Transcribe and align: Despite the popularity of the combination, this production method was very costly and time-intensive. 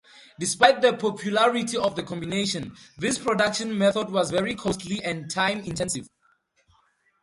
Despite 0.39 0.81
the 0.81 0.93
popularity 0.93 1.77
of 1.77 1.95
the 1.95 2.01
combination, 2.01 2.75
this 2.97 3.19
production 3.19 3.77
method 3.77 4.09
was 4.09 4.31
very 4.31 4.55
costly 4.55 4.99
and 5.03 5.29
time-intensive. 5.29 6.09